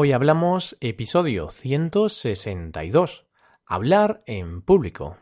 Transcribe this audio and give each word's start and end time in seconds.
Hoy 0.00 0.12
hablamos 0.12 0.76
episodio 0.80 1.50
162. 1.50 3.26
Hablar 3.66 4.22
en 4.26 4.62
público. 4.62 5.16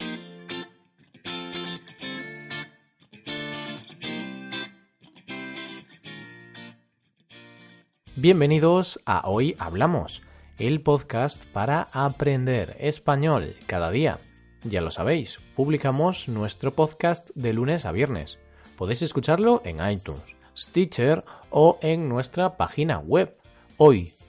Bienvenidos 8.16 9.00
a 9.06 9.26
Hoy 9.26 9.56
Hablamos, 9.58 10.20
el 10.58 10.82
podcast 10.82 11.46
para 11.52 11.88
aprender 11.94 12.76
español 12.78 13.56
cada 13.66 13.90
día. 13.90 14.20
Ya 14.62 14.82
lo 14.82 14.90
sabéis, 14.90 15.38
publicamos 15.54 16.28
nuestro 16.28 16.72
podcast 16.72 17.30
de 17.34 17.54
lunes 17.54 17.86
a 17.86 17.92
viernes. 17.92 18.38
Podéis 18.76 19.00
escucharlo 19.00 19.62
en 19.64 19.78
iTunes, 19.90 20.36
Stitcher 20.54 21.24
o 21.48 21.78
en 21.80 22.10
nuestra 22.10 22.58
página 22.58 22.98
web 22.98 23.38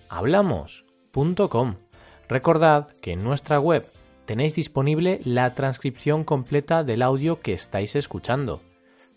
hoyhablamos.com. 0.09 1.75
Recordad 2.29 2.87
que 3.01 3.13
en 3.13 3.23
nuestra 3.23 3.59
web 3.59 3.85
tenéis 4.25 4.53
disponible 4.53 5.19
la 5.23 5.53
transcripción 5.53 6.23
completa 6.23 6.83
del 6.83 7.01
audio 7.01 7.39
que 7.39 7.53
estáis 7.53 7.95
escuchando. 7.95 8.61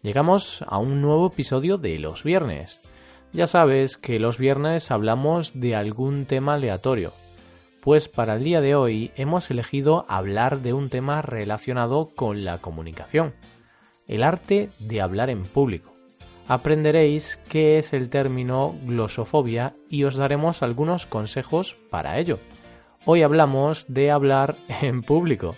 Llegamos 0.02 0.64
a 0.66 0.78
un 0.78 1.02
nuevo 1.02 1.26
episodio 1.26 1.76
de 1.76 1.98
los 1.98 2.22
viernes. 2.22 2.88
Ya 3.32 3.46
sabes 3.46 3.96
que 3.96 4.18
los 4.18 4.38
viernes 4.38 4.90
hablamos 4.90 5.58
de 5.58 5.74
algún 5.74 6.26
tema 6.26 6.54
aleatorio. 6.54 7.12
Pues 7.82 8.08
para 8.08 8.36
el 8.36 8.44
día 8.44 8.60
de 8.60 8.74
hoy 8.74 9.10
hemos 9.16 9.50
elegido 9.50 10.04
hablar 10.08 10.62
de 10.62 10.72
un 10.72 10.90
tema 10.90 11.22
relacionado 11.22 12.10
con 12.14 12.44
la 12.44 12.58
comunicación, 12.58 13.34
el 14.06 14.22
arte 14.22 14.68
de 14.80 15.00
hablar 15.00 15.30
en 15.30 15.42
público. 15.42 15.92
Aprenderéis 16.50 17.38
qué 17.48 17.78
es 17.78 17.92
el 17.92 18.10
término 18.10 18.74
glosofobia 18.82 19.72
y 19.88 20.02
os 20.02 20.16
daremos 20.16 20.64
algunos 20.64 21.06
consejos 21.06 21.76
para 21.90 22.18
ello. 22.18 22.40
Hoy 23.04 23.22
hablamos 23.22 23.84
de 23.86 24.10
hablar 24.10 24.56
en 24.82 25.02
público. 25.02 25.54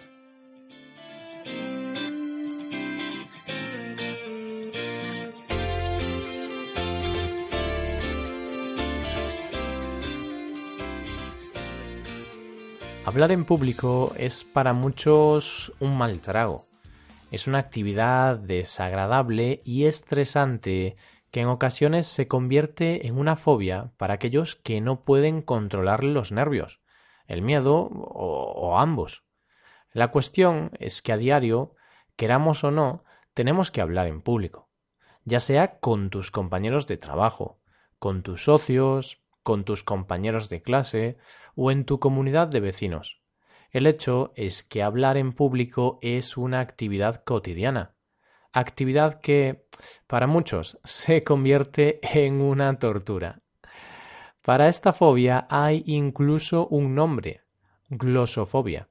Hablar 13.06 13.33
en 13.33 13.47
público 13.47 14.12
es 14.19 14.44
para 14.44 14.75
muchos 14.75 15.72
un 15.81 15.97
mal 15.97 16.20
trago. 16.20 16.72
Es 17.33 17.47
una 17.47 17.61
actividad 17.61 18.36
desagradable 18.36 19.61
y 19.64 19.86
estresante 19.86 20.97
que 21.30 21.41
en 21.41 21.48
ocasiones 21.48 22.06
se 22.06 22.28
convierte 22.28 23.06
en 23.06 23.16
una 23.16 23.36
fobia 23.36 23.91
para 23.97 24.12
aquellos 24.12 24.55
que 24.55 24.83
no 24.83 25.02
pueden 25.02 25.41
controlar 25.41 26.05
los 26.05 26.30
nervios, 26.30 26.83
el 27.27 27.41
miedo 27.41 27.88
o, 27.91 28.78
ambos. 28.78 29.25
La 29.94 30.08
cuestión 30.08 30.72
es 30.78 31.00
que 31.00 31.14
a 31.14 31.16
diario, 31.16 31.75
queramos 32.16 32.64
o 32.64 32.70
no, 32.70 33.03
tenemos 33.33 33.70
que 33.70 33.80
hablar 33.80 34.08
en 34.08 34.20
público, 34.20 34.69
ya 35.25 35.41
sea 35.41 35.78
con 35.80 36.10
tus 36.10 36.30
compañeros 36.30 36.86
de 36.86 36.98
trabajo, 36.98 37.62
con 37.98 38.22
tus 38.22 38.44
socios, 38.44 39.22
con 39.42 39.64
tus 39.64 39.83
compañeros 39.83 40.50
de 40.50 40.60
clase 40.60 41.16
o 41.56 41.70
en 41.70 41.86
tu 41.86 41.98
comunidad 41.98 42.48
de 42.48 42.60
vecinos. 42.60 43.22
El 43.73 43.87
hecho 43.87 44.33
es 44.37 44.62
que 44.62 44.83
hablar 44.83 45.17
en 45.17 45.33
público 45.33 45.98
es 46.03 46.37
una 46.37 46.61
actividad 46.61 47.25
cotidiana, 47.25 47.95
actividad 48.53 49.20
que, 49.20 49.65
para 50.06 50.27
muchos, 50.27 50.78
se 50.84 51.25
convierte 51.25 51.98
en 52.03 52.43
una 52.43 52.78
tortura. 52.78 53.39
Para 54.43 54.69
esta 54.69 54.93
fobia 54.93 55.47
hay 55.48 55.84
incluso 55.87 56.67
un 56.67 56.95
nombre, 56.95 57.41
glosofobia, 57.89 58.89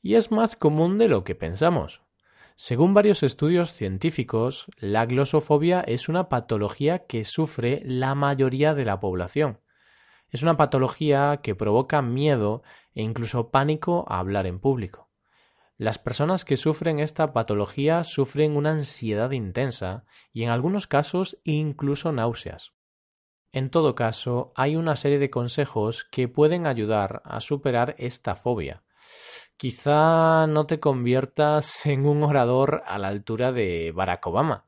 y 0.00 0.14
es 0.14 0.30
más 0.30 0.54
común 0.54 0.98
de 0.98 1.08
lo 1.08 1.24
que 1.24 1.34
pensamos. 1.34 2.02
Según 2.54 2.94
varios 2.94 3.22
estudios 3.22 3.72
científicos, 3.72 4.66
la 4.76 5.06
glosofobia 5.06 5.80
es 5.80 6.08
una 6.08 6.28
patología 6.28 7.06
que 7.06 7.24
sufre 7.24 7.82
la 7.84 8.14
mayoría 8.14 8.74
de 8.74 8.84
la 8.84 9.00
población. 9.00 9.58
Es 10.30 10.42
una 10.42 10.56
patología 10.56 11.40
que 11.42 11.54
provoca 11.54 12.02
miedo 12.02 12.62
e 12.94 13.02
incluso 13.02 13.50
pánico 13.50 14.04
a 14.08 14.18
hablar 14.18 14.46
en 14.46 14.58
público. 14.58 15.08
Las 15.78 15.98
personas 15.98 16.44
que 16.44 16.56
sufren 16.56 16.98
esta 16.98 17.32
patología 17.32 18.02
sufren 18.02 18.56
una 18.56 18.72
ansiedad 18.72 19.30
intensa 19.30 20.04
y 20.32 20.42
en 20.42 20.50
algunos 20.50 20.86
casos 20.86 21.38
incluso 21.44 22.12
náuseas. 22.12 22.72
En 23.52 23.70
todo 23.70 23.94
caso, 23.94 24.52
hay 24.56 24.76
una 24.76 24.96
serie 24.96 25.18
de 25.18 25.30
consejos 25.30 26.04
que 26.04 26.28
pueden 26.28 26.66
ayudar 26.66 27.22
a 27.24 27.40
superar 27.40 27.94
esta 27.98 28.36
fobia. 28.36 28.82
Quizá 29.56 30.46
no 30.46 30.66
te 30.66 30.80
conviertas 30.80 31.86
en 31.86 32.06
un 32.06 32.22
orador 32.22 32.82
a 32.86 32.98
la 32.98 33.08
altura 33.08 33.52
de 33.52 33.92
Barack 33.94 34.26
Obama, 34.26 34.66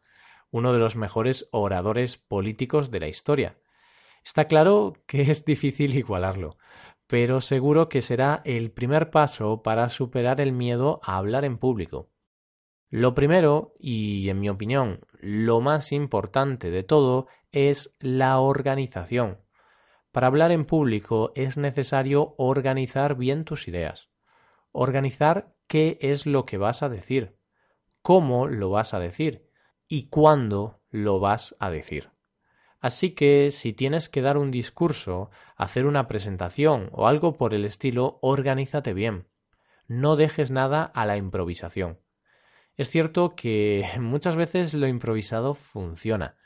uno 0.51 0.73
de 0.73 0.79
los 0.79 0.97
mejores 0.97 1.49
oradores 1.53 2.17
políticos 2.17 2.91
de 2.91 3.01
la 3.01 3.09
historia, 3.09 3.57
Está 4.25 4.47
claro 4.47 4.95
que 5.07 5.23
es 5.31 5.45
difícil 5.45 5.97
igualarlo, 5.97 6.57
pero 7.07 7.41
seguro 7.41 7.89
que 7.89 8.03
será 8.03 8.43
el 8.45 8.71
primer 8.71 9.11
paso 9.11 9.63
para 9.63 9.89
superar 9.89 10.41
el 10.41 10.53
miedo 10.53 11.01
a 11.03 11.17
hablar 11.17 11.45
en 11.45 11.59
público. 11.59 12.11
Lo 12.91 13.15
primero, 13.15 13.75
y 13.79 14.29
en 14.29 14.41
mi 14.41 14.49
opinión 14.49 15.01
lo 15.21 15.61
más 15.61 15.93
importante 15.93 16.71
de 16.71 16.83
todo, 16.83 17.29
es 17.53 17.95
la 18.01 18.41
organización. 18.41 19.39
Para 20.13 20.27
hablar 20.27 20.51
en 20.51 20.65
público 20.65 21.33
es 21.35 21.57
necesario 21.57 22.35
organizar 22.37 23.17
bien 23.17 23.45
tus 23.45 23.69
ideas. 23.69 24.09
Organizar 24.73 25.55
qué 25.67 25.99
es 26.01 26.27
lo 26.27 26.47
que 26.47 26.59
vas 26.59 26.83
a 26.83 26.89
decir, 26.89 27.37
cómo 28.03 28.49
lo 28.49 28.71
vas 28.71 28.93
a 28.93 28.99
decir 28.99 29.49
y 29.89 30.09
cuándo 30.09 30.81
lo 30.91 31.21
vas 31.21 31.55
a 31.61 31.71
decir. 31.71 32.11
Así 32.81 33.11
que 33.11 33.51
si 33.51 33.73
tienes 33.75 34.09
que 34.09 34.23
dar 34.23 34.39
un 34.39 34.51
discurso, 34.51 35.31
hacer 35.57 35.85
una 35.87 36.09
presentación 36.09 36.89
o 36.93 37.07
algo 37.07 37.37
por 37.37 37.53
el 37.53 37.65
estilo, 37.65 38.19
organízate 38.23 38.95
bien. 38.95 39.27
No 39.87 40.17
dejes 40.17 40.51
nada 40.51 40.85
a 40.85 41.05
la 41.05 41.19
improvisación. 41.19 41.99
Es 42.77 42.89
cierto 42.89 43.35
que 43.37 43.85
muchas 44.01 44.37
veces 44.37 44.73
lo 44.73 44.87
improvisado 44.87 45.55
funciona. 45.55 46.37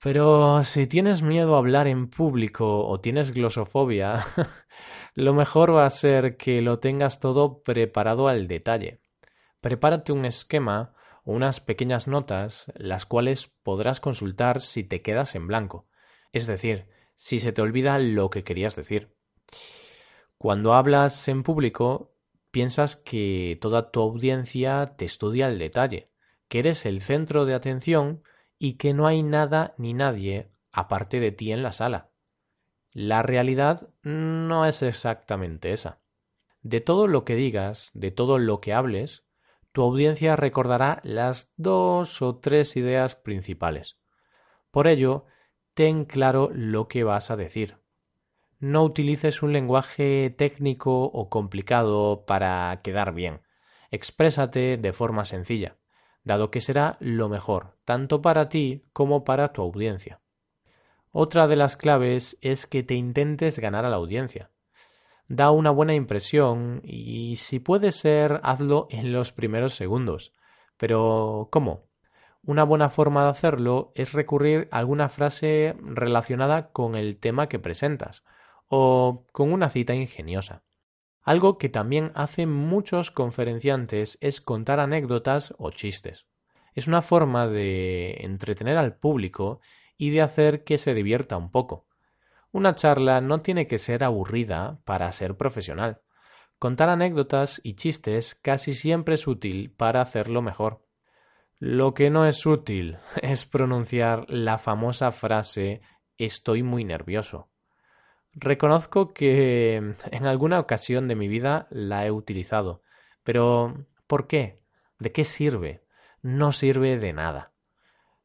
Pero 0.00 0.62
si 0.62 0.86
tienes 0.86 1.22
miedo 1.22 1.56
a 1.56 1.58
hablar 1.58 1.88
en 1.88 2.08
público 2.08 2.86
o 2.86 3.00
tienes 3.00 3.32
glosofobia, 3.32 4.24
lo 5.14 5.34
mejor 5.34 5.74
va 5.74 5.86
a 5.86 5.90
ser 5.90 6.36
que 6.36 6.62
lo 6.62 6.78
tengas 6.78 7.18
todo 7.18 7.64
preparado 7.64 8.28
al 8.28 8.46
detalle. 8.46 9.00
Prepárate 9.60 10.12
un 10.12 10.24
esquema 10.24 10.94
unas 11.34 11.60
pequeñas 11.60 12.08
notas 12.08 12.72
las 12.74 13.04
cuales 13.04 13.52
podrás 13.62 14.00
consultar 14.00 14.62
si 14.62 14.82
te 14.82 15.02
quedas 15.02 15.34
en 15.34 15.46
blanco, 15.46 15.86
es 16.32 16.46
decir, 16.46 16.86
si 17.16 17.38
se 17.38 17.52
te 17.52 17.60
olvida 17.60 17.98
lo 17.98 18.30
que 18.30 18.44
querías 18.44 18.76
decir. 18.76 19.14
Cuando 20.38 20.72
hablas 20.72 21.28
en 21.28 21.42
público, 21.42 22.14
piensas 22.50 22.96
que 22.96 23.58
toda 23.60 23.90
tu 23.90 24.00
audiencia 24.00 24.94
te 24.96 25.04
estudia 25.04 25.46
al 25.48 25.58
detalle, 25.58 26.06
que 26.48 26.60
eres 26.60 26.86
el 26.86 27.02
centro 27.02 27.44
de 27.44 27.52
atención 27.52 28.22
y 28.58 28.74
que 28.74 28.94
no 28.94 29.06
hay 29.06 29.22
nada 29.22 29.74
ni 29.76 29.92
nadie 29.92 30.48
aparte 30.72 31.20
de 31.20 31.30
ti 31.30 31.52
en 31.52 31.62
la 31.62 31.72
sala. 31.72 32.08
La 32.90 33.20
realidad 33.20 33.90
no 34.02 34.64
es 34.64 34.80
exactamente 34.80 35.72
esa. 35.72 36.00
De 36.62 36.80
todo 36.80 37.06
lo 37.06 37.26
que 37.26 37.34
digas, 37.34 37.90
de 37.92 38.12
todo 38.12 38.38
lo 38.38 38.62
que 38.62 38.72
hables, 38.72 39.24
tu 39.72 39.82
audiencia 39.82 40.36
recordará 40.36 41.00
las 41.04 41.52
dos 41.56 42.22
o 42.22 42.36
tres 42.36 42.76
ideas 42.76 43.16
principales. 43.16 43.98
Por 44.70 44.86
ello, 44.86 45.26
ten 45.74 46.04
claro 46.04 46.50
lo 46.52 46.88
que 46.88 47.04
vas 47.04 47.30
a 47.30 47.36
decir. 47.36 47.78
No 48.58 48.82
utilices 48.82 49.42
un 49.42 49.52
lenguaje 49.52 50.34
técnico 50.36 51.04
o 51.04 51.28
complicado 51.30 52.24
para 52.26 52.80
quedar 52.82 53.14
bien. 53.14 53.42
Exprésate 53.90 54.76
de 54.76 54.92
forma 54.92 55.24
sencilla, 55.24 55.76
dado 56.24 56.50
que 56.50 56.60
será 56.60 56.96
lo 57.00 57.28
mejor, 57.28 57.76
tanto 57.84 58.20
para 58.20 58.48
ti 58.48 58.84
como 58.92 59.24
para 59.24 59.52
tu 59.52 59.62
audiencia. 59.62 60.20
Otra 61.12 61.46
de 61.46 61.56
las 61.56 61.76
claves 61.76 62.36
es 62.40 62.66
que 62.66 62.82
te 62.82 62.94
intentes 62.94 63.58
ganar 63.58 63.84
a 63.84 63.90
la 63.90 63.96
audiencia 63.96 64.50
da 65.28 65.50
una 65.50 65.70
buena 65.70 65.94
impresión 65.94 66.80
y 66.82 67.36
si 67.36 67.60
puede 67.60 67.92
ser, 67.92 68.40
hazlo 68.42 68.86
en 68.90 69.12
los 69.12 69.32
primeros 69.32 69.74
segundos. 69.74 70.32
Pero, 70.78 71.48
¿cómo? 71.52 71.84
Una 72.42 72.64
buena 72.64 72.88
forma 72.88 73.24
de 73.24 73.30
hacerlo 73.30 73.92
es 73.94 74.14
recurrir 74.14 74.68
a 74.70 74.78
alguna 74.78 75.08
frase 75.08 75.76
relacionada 75.80 76.70
con 76.72 76.94
el 76.94 77.18
tema 77.18 77.48
que 77.48 77.58
presentas 77.58 78.24
o 78.68 79.26
con 79.32 79.52
una 79.52 79.68
cita 79.68 79.94
ingeniosa. 79.94 80.62
Algo 81.22 81.58
que 81.58 81.68
también 81.68 82.10
hacen 82.14 82.50
muchos 82.50 83.10
conferenciantes 83.10 84.16
es 84.22 84.40
contar 84.40 84.80
anécdotas 84.80 85.54
o 85.58 85.70
chistes. 85.72 86.26
Es 86.74 86.86
una 86.86 87.02
forma 87.02 87.48
de 87.48 88.18
entretener 88.20 88.78
al 88.78 88.96
público 88.96 89.60
y 89.98 90.10
de 90.10 90.22
hacer 90.22 90.64
que 90.64 90.78
se 90.78 90.94
divierta 90.94 91.36
un 91.36 91.50
poco. 91.50 91.87
Una 92.50 92.74
charla 92.74 93.20
no 93.20 93.42
tiene 93.42 93.66
que 93.66 93.78
ser 93.78 94.04
aburrida 94.04 94.80
para 94.84 95.10
ser 95.12 95.36
profesional. 95.36 96.00
Contar 96.58 96.88
anécdotas 96.88 97.60
y 97.62 97.74
chistes 97.74 98.34
casi 98.34 98.74
siempre 98.74 99.14
es 99.14 99.26
útil 99.26 99.70
para 99.70 100.00
hacerlo 100.00 100.42
mejor. 100.42 100.82
Lo 101.58 101.92
que 101.92 102.10
no 102.10 102.26
es 102.26 102.46
útil 102.46 102.98
es 103.22 103.44
pronunciar 103.44 104.24
la 104.28 104.58
famosa 104.58 105.12
frase 105.12 105.82
estoy 106.16 106.62
muy 106.62 106.84
nervioso. 106.84 107.48
Reconozco 108.32 109.12
que 109.12 109.76
en 109.76 110.26
alguna 110.26 110.60
ocasión 110.60 111.08
de 111.08 111.16
mi 111.16 111.28
vida 111.28 111.66
la 111.70 112.06
he 112.06 112.10
utilizado, 112.10 112.82
pero 113.24 113.86
¿por 114.06 114.26
qué? 114.26 114.60
¿De 114.98 115.12
qué 115.12 115.24
sirve? 115.24 115.84
No 116.22 116.52
sirve 116.52 116.98
de 116.98 117.12
nada. 117.12 117.52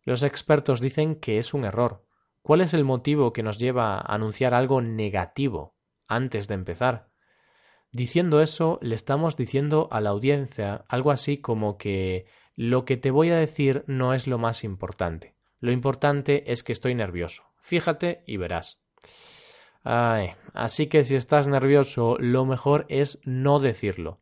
Los 0.04 0.24
expertos 0.24 0.82
dicen 0.82 1.16
que 1.16 1.38
es 1.38 1.54
un 1.54 1.66
error. 1.66 2.04
¿Cuál 2.44 2.60
es 2.60 2.74
el 2.74 2.84
motivo 2.84 3.32
que 3.32 3.42
nos 3.42 3.58
lleva 3.58 3.96
a 3.96 4.14
anunciar 4.14 4.54
algo 4.54 4.82
negativo 4.82 5.76
antes 6.10 6.50
de 6.50 6.56
empezar? 6.56 7.08
Diciendo 7.94 8.42
eso, 8.42 8.80
le 8.82 8.96
estamos 8.96 9.38
diciendo 9.38 9.88
a 9.92 10.02
la 10.02 10.10
audiencia 10.10 10.84
algo 10.90 11.12
así 11.12 11.38
como 11.38 11.78
que 11.78 12.26
lo 12.58 12.84
que 12.84 12.98
te 12.98 13.12
voy 13.12 13.30
a 13.30 13.38
decir 13.38 13.86
no 13.88 14.14
es 14.14 14.28
lo 14.28 14.38
más 14.38 14.66
importante. 14.66 15.36
Lo 15.62 15.72
importante 15.72 16.52
es 16.52 16.64
que 16.64 16.74
estoy 16.74 16.96
nervioso. 16.96 17.44
Fíjate 17.62 18.24
y 18.28 18.36
verás. 18.36 18.78
así 19.86 20.88
que 20.88 21.06
si 21.06 21.16
estás 21.16 21.48
nervioso, 21.48 22.18
lo 22.20 22.46
mejor 22.46 22.86
es 22.90 23.22
no 23.24 23.60
decirlo. 23.60 24.20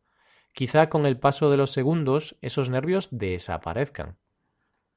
Quizá 0.54 0.90
con 0.90 1.08
el 1.08 1.18
paso 1.18 1.50
de 1.50 1.58
los 1.58 1.72
segundos 1.72 2.38
esos 2.42 2.70
nervios 2.70 3.08
desaparezcan. 3.10 4.18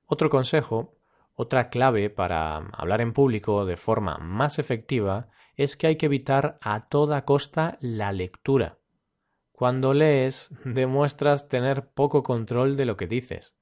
Otro 0.04 0.28
consejo, 0.28 0.93
otra 1.34 1.68
clave 1.68 2.10
para 2.10 2.56
hablar 2.56 3.00
en 3.00 3.12
público 3.12 3.66
de 3.66 3.76
forma 3.76 4.18
más 4.18 4.58
efectiva 4.58 5.28
es 5.56 5.76
que 5.76 5.88
hay 5.88 5.96
que 5.96 6.06
evitar 6.06 6.58
a 6.60 6.88
toda 6.88 7.24
costa 7.24 7.76
la 7.80 8.12
lectura. 8.12 8.78
Cuando 9.52 9.94
lees, 9.94 10.48
demuestras 10.64 11.48
tener 11.48 11.88
poco 11.90 12.22
control 12.22 12.76
de 12.76 12.86
lo 12.86 12.96
que 12.96 13.06
dices, 13.06 13.54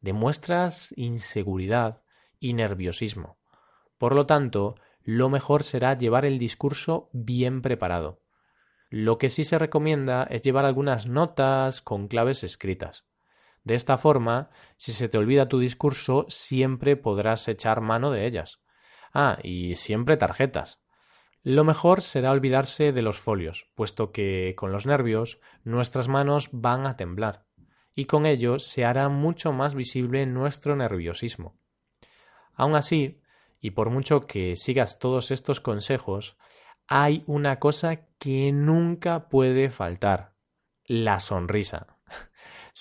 demuestras 0.00 0.92
inseguridad 0.96 2.02
y 2.38 2.54
nerviosismo. 2.54 3.38
Por 3.98 4.14
lo 4.14 4.26
tanto, 4.26 4.76
lo 5.02 5.28
mejor 5.28 5.62
será 5.62 5.96
llevar 5.96 6.24
el 6.24 6.38
discurso 6.38 7.10
bien 7.12 7.62
preparado. 7.62 8.20
Lo 8.88 9.18
que 9.18 9.30
sí 9.30 9.44
se 9.44 9.58
recomienda 9.58 10.24
es 10.24 10.42
llevar 10.42 10.64
algunas 10.64 11.06
notas 11.06 11.80
con 11.80 12.08
claves 12.08 12.42
escritas. 12.42 13.04
De 13.64 13.74
esta 13.74 13.98
forma, 13.98 14.50
si 14.76 14.92
se 14.92 15.08
te 15.08 15.18
olvida 15.18 15.48
tu 15.48 15.58
discurso, 15.58 16.26
siempre 16.28 16.96
podrás 16.96 17.46
echar 17.48 17.80
mano 17.80 18.10
de 18.10 18.26
ellas. 18.26 18.60
Ah, 19.12 19.38
y 19.42 19.74
siempre 19.74 20.16
tarjetas. 20.16 20.80
Lo 21.42 21.64
mejor 21.64 22.00
será 22.02 22.32
olvidarse 22.32 22.92
de 22.92 23.02
los 23.02 23.18
folios, 23.18 23.70
puesto 23.74 24.12
que 24.12 24.54
con 24.56 24.72
los 24.72 24.86
nervios 24.86 25.40
nuestras 25.64 26.08
manos 26.08 26.50
van 26.52 26.86
a 26.86 26.96
temblar, 26.96 27.46
y 27.94 28.04
con 28.04 28.26
ello 28.26 28.58
se 28.58 28.84
hará 28.84 29.08
mucho 29.08 29.52
más 29.52 29.74
visible 29.74 30.26
nuestro 30.26 30.76
nerviosismo. 30.76 31.58
Aun 32.54 32.74
así, 32.74 33.22
y 33.60 33.70
por 33.70 33.88
mucho 33.88 34.26
que 34.26 34.54
sigas 34.56 34.98
todos 34.98 35.30
estos 35.30 35.60
consejos, 35.60 36.36
hay 36.86 37.24
una 37.26 37.58
cosa 37.58 38.06
que 38.18 38.52
nunca 38.52 39.28
puede 39.28 39.70
faltar, 39.70 40.34
la 40.84 41.20
sonrisa. 41.20 41.99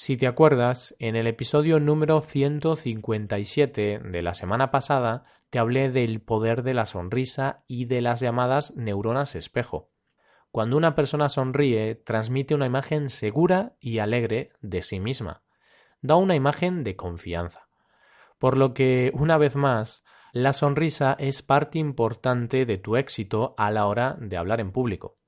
Si 0.02 0.16
te 0.16 0.28
acuerdas, 0.28 0.96
en 1.00 1.18
el 1.18 1.28
episodio 1.28 1.78
número 1.82 2.22
157 2.22 4.00
de 4.00 4.22
la 4.22 4.34
semana 4.34 4.72
pasada 4.72 5.26
te 5.50 5.60
hablé 5.60 5.92
del 5.92 6.22
poder 6.22 6.64
de 6.64 6.74
la 6.74 6.86
sonrisa 6.86 7.66
y 7.68 7.84
de 7.84 8.00
las 8.00 8.22
llamadas 8.22 8.74
neuronas 8.78 9.36
espejo. 9.36 9.90
Cuando 10.52 10.78
una 10.78 10.96
persona 10.96 11.28
sonríe, 11.28 11.96
transmite 11.96 12.56
una 12.56 12.66
imagen 12.66 13.10
segura 13.10 13.74
y 13.82 14.00
alegre 14.00 14.54
de 14.62 14.84
sí 14.84 15.02
misma. 15.02 15.42
Da 16.02 16.16
una 16.16 16.38
imagen 16.38 16.86
de 16.86 16.96
confianza. 16.96 17.68
Por 18.38 18.56
lo 18.56 18.74
que, 18.74 19.12
una 19.14 19.38
vez 19.38 19.58
más, 19.58 20.06
la 20.32 20.54
sonrisa 20.54 21.18
es 21.20 21.42
parte 21.42 21.78
importante 21.78 22.66
de 22.66 22.78
tu 22.78 22.96
éxito 22.96 23.54
a 23.58 23.70
la 23.70 23.86
hora 23.86 24.16
de 24.18 24.38
hablar 24.38 24.62
en 24.62 24.72
público. 24.72 25.19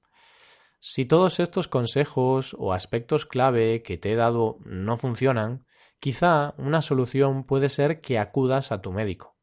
Si 0.83 1.05
todos 1.05 1.39
estos 1.39 1.67
consejos 1.67 2.55
o 2.57 2.73
aspectos 2.73 3.27
clave 3.27 3.83
que 3.83 3.99
te 3.99 4.11
he 4.11 4.15
dado 4.15 4.57
no 4.65 4.97
funcionan, 4.97 5.67
quizá 5.99 6.55
una 6.57 6.81
solución 6.81 7.43
puede 7.43 7.69
ser 7.69 8.01
que 8.01 8.17
acudas 8.17 8.71
a 8.71 8.81
tu 8.81 8.91
médico. 8.91 9.37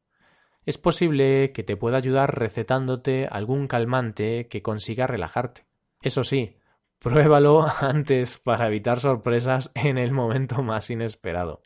Es 0.66 0.78
posible 0.78 1.52
que 1.52 1.62
te 1.62 1.76
pueda 1.76 1.96
ayudar 1.96 2.36
recetándote 2.36 3.28
algún 3.30 3.68
calmante 3.68 4.48
que 4.48 4.62
consiga 4.62 5.06
relajarte. 5.06 5.64
Eso 6.02 6.24
sí, 6.24 6.56
pruébalo 6.98 7.64
antes 7.80 8.38
para 8.38 8.66
evitar 8.66 8.98
sorpresas 8.98 9.70
en 9.76 9.96
el 9.96 10.10
momento 10.10 10.64
más 10.64 10.90
inesperado. 10.90 11.62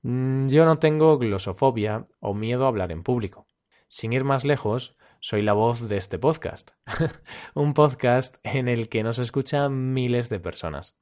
Mm, 0.00 0.48
yo 0.48 0.64
no 0.64 0.78
tengo 0.78 1.18
glosofobia 1.18 2.06
o 2.20 2.32
miedo 2.32 2.64
a 2.64 2.68
hablar 2.68 2.92
en 2.92 3.02
público. 3.02 3.46
Sin 3.88 4.14
ir 4.14 4.24
más 4.24 4.46
lejos, 4.46 4.96
soy 5.20 5.42
la 5.42 5.52
voz 5.52 5.88
de 5.88 5.96
este 5.96 6.18
podcast, 6.18 6.70
un 7.54 7.74
podcast 7.74 8.36
en 8.42 8.68
el 8.68 8.88
que 8.88 9.02
nos 9.02 9.18
escuchan 9.18 9.92
miles 9.92 10.28
de 10.28 10.40
personas. 10.40 10.96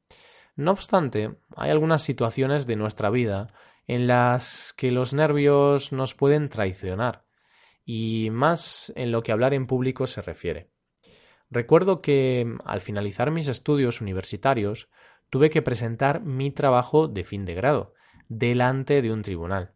No 0.56 0.70
obstante, 0.70 1.34
hay 1.56 1.70
algunas 1.70 2.02
situaciones 2.02 2.66
de 2.66 2.76
nuestra 2.76 3.10
vida 3.10 3.48
en 3.86 4.06
las 4.06 4.72
que 4.76 4.90
los 4.90 5.12
nervios 5.12 5.92
nos 5.92 6.14
pueden 6.14 6.48
traicionar, 6.48 7.24
y 7.84 8.30
más 8.30 8.92
en 8.96 9.12
lo 9.12 9.22
que 9.22 9.32
hablar 9.32 9.54
en 9.54 9.66
público 9.66 10.06
se 10.06 10.22
refiere. 10.22 10.70
Recuerdo 11.50 12.00
que 12.00 12.56
al 12.64 12.80
finalizar 12.80 13.30
mis 13.30 13.48
estudios 13.48 14.00
universitarios 14.00 14.88
tuve 15.30 15.50
que 15.50 15.62
presentar 15.62 16.20
mi 16.20 16.50
trabajo 16.50 17.08
de 17.08 17.24
fin 17.24 17.44
de 17.44 17.54
grado 17.54 17.94
delante 18.28 19.02
de 19.02 19.12
un 19.12 19.22
tribunal. 19.22 19.72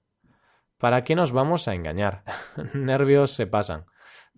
¿Para 0.79 1.05
qué 1.05 1.15
nos 1.15 1.33
vamos 1.33 1.69
a 1.69 1.75
engañar? 1.75 2.23
Nervios 2.75 3.33
se 3.33 3.47
pasan. 3.47 3.85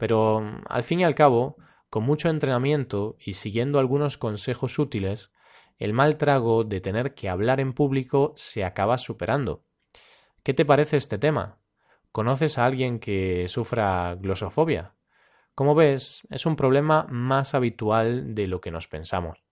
Pero, 0.01 0.43
al 0.67 0.83
fin 0.83 1.01
y 1.01 1.05
al 1.05 1.15
cabo, 1.15 1.57
con 1.91 2.05
mucho 2.05 2.31
entrenamiento 2.31 3.17
y 3.21 3.35
siguiendo 3.35 3.79
algunos 3.79 4.17
consejos 4.17 4.79
útiles, 4.79 5.31
el 5.77 5.93
mal 5.93 6.17
trago 6.17 6.65
de 6.65 6.81
tener 6.81 7.15
que 7.15 7.29
hablar 7.29 7.61
en 7.61 7.75
público 7.75 8.33
se 8.35 8.65
acaba 8.65 8.97
superando. 8.97 9.63
¿Qué 10.43 10.55
te 10.55 10.65
parece 10.65 10.97
este 10.97 11.19
tema? 11.19 11.59
¿Conoces 12.13 12.57
a 12.57 12.65
alguien 12.65 12.99
que 12.99 13.47
sufra 13.49 14.15
glosofobia? 14.15 14.95
Como 15.55 15.75
ves, 15.75 16.27
es 16.31 16.47
un 16.47 16.57
problema 16.57 17.07
más 17.11 17.53
habitual 17.55 18.35
de 18.35 18.47
lo 18.47 18.63
que 18.63 18.71
nos 18.71 18.89
pensamos. 18.89 19.45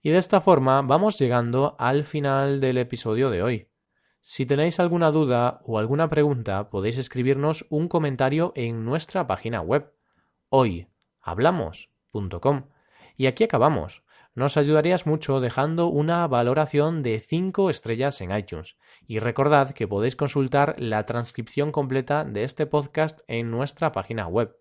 Y 0.00 0.08
de 0.08 0.18
esta 0.18 0.40
forma 0.40 0.80
vamos 0.80 1.18
llegando 1.18 1.76
al 1.78 2.04
final 2.04 2.58
del 2.58 2.78
episodio 2.78 3.28
de 3.28 3.42
hoy. 3.42 3.68
Si 4.26 4.46
tenéis 4.46 4.80
alguna 4.80 5.10
duda 5.10 5.60
o 5.66 5.78
alguna 5.78 6.08
pregunta, 6.08 6.70
podéis 6.70 6.96
escribirnos 6.96 7.66
un 7.68 7.88
comentario 7.88 8.54
en 8.56 8.82
nuestra 8.82 9.26
página 9.26 9.60
web 9.60 9.92
hoyhablamos.com. 10.48 12.62
Y 13.18 13.26
aquí 13.26 13.44
acabamos. 13.44 14.02
Nos 14.34 14.56
ayudarías 14.56 15.06
mucho 15.06 15.40
dejando 15.40 15.88
una 15.88 16.26
valoración 16.26 17.02
de 17.02 17.20
5 17.20 17.68
estrellas 17.68 18.22
en 18.22 18.34
iTunes. 18.34 18.78
Y 19.06 19.18
recordad 19.18 19.72
que 19.72 19.86
podéis 19.86 20.16
consultar 20.16 20.74
la 20.78 21.04
transcripción 21.04 21.70
completa 21.70 22.24
de 22.24 22.44
este 22.44 22.64
podcast 22.64 23.20
en 23.28 23.50
nuestra 23.50 23.92
página 23.92 24.26
web. 24.26 24.56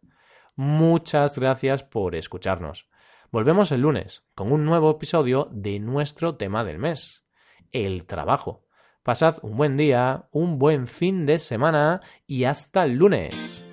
Muchas 0.57 1.39
gracias 1.39 1.83
por 1.83 2.15
escucharnos. 2.15 2.89
Volvemos 3.31 3.71
el 3.71 3.79
lunes 3.79 4.25
con 4.35 4.51
un 4.51 4.65
nuevo 4.65 4.91
episodio 4.91 5.47
de 5.53 5.79
nuestro 5.79 6.35
tema 6.35 6.65
del 6.65 6.79
mes, 6.79 7.23
el 7.71 8.05
trabajo. 8.05 8.65
Pasad 9.03 9.35
un 9.41 9.57
buen 9.57 9.75
día, 9.75 10.29
un 10.31 10.59
buen 10.59 10.87
fin 10.87 11.25
de 11.25 11.37
semana 11.37 11.99
y 12.25 12.45
hasta 12.45 12.85
el 12.85 12.93
lunes. 12.95 13.72